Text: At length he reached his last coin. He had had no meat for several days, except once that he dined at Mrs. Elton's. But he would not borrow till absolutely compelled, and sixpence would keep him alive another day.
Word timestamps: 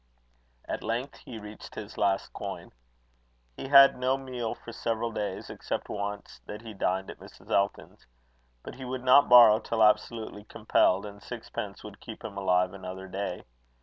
At 0.67 0.81
length 0.81 1.17
he 1.19 1.37
reached 1.37 1.75
his 1.75 1.95
last 1.95 2.33
coin. 2.33 2.71
He 3.55 3.67
had 3.67 3.91
had 3.91 3.97
no 3.99 4.17
meat 4.17 4.57
for 4.57 4.71
several 4.71 5.11
days, 5.11 5.47
except 5.51 5.89
once 5.89 6.41
that 6.47 6.63
he 6.63 6.73
dined 6.73 7.11
at 7.11 7.19
Mrs. 7.19 7.51
Elton's. 7.51 8.07
But 8.63 8.73
he 8.73 8.83
would 8.83 9.03
not 9.03 9.29
borrow 9.29 9.59
till 9.59 9.83
absolutely 9.83 10.45
compelled, 10.45 11.05
and 11.05 11.21
sixpence 11.21 11.83
would 11.83 11.99
keep 12.01 12.23
him 12.25 12.35
alive 12.35 12.73
another 12.73 13.07
day. 13.07 13.45